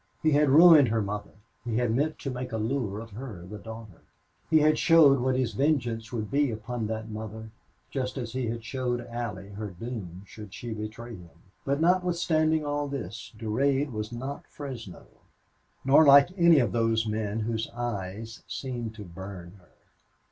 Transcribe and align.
He 0.23 0.31
had 0.31 0.49
ruined 0.49 0.87
her 0.87 1.03
mother; 1.03 1.33
he 1.63 1.77
had 1.77 1.91
meant 1.93 2.17
to 2.17 2.31
make 2.31 2.51
a 2.51 2.57
lure 2.57 2.99
of 2.99 3.11
her, 3.11 3.45
the 3.47 3.59
daughter; 3.59 4.01
he 4.49 4.61
had 4.61 4.79
showed 4.79 5.19
what 5.19 5.35
his 5.37 5.53
vengeance 5.53 6.11
would 6.11 6.31
be 6.31 6.49
upon 6.49 6.87
that 6.87 7.11
mother, 7.11 7.51
just 7.91 8.17
as 8.17 8.33
he 8.33 8.47
had 8.47 8.63
showed 8.63 9.05
Allie 9.05 9.49
her 9.49 9.67
doom 9.79 10.23
should 10.25 10.55
she 10.55 10.73
betray 10.73 11.11
him. 11.13 11.29
But 11.65 11.81
notwithstanding 11.81 12.65
all 12.65 12.87
this, 12.87 13.31
Durade 13.37 13.91
was 13.91 14.11
not 14.11 14.47
Fresno, 14.47 15.05
nor 15.85 16.03
like 16.03 16.29
any 16.35 16.57
of 16.57 16.71
those 16.71 17.05
men 17.05 17.41
whose 17.41 17.69
eyes 17.69 18.41
seemed 18.47 18.95
to 18.95 19.03
burn 19.03 19.51
her. 19.59 19.69